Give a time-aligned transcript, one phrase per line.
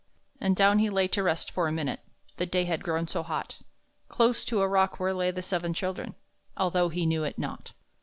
[0.39, 1.99] And down he lay to rest him for a minute
[2.37, 3.61] The day had grown so hot
[4.07, 6.15] Close to a rock where lay the seven children,
[6.57, 7.73] Although he knew it not.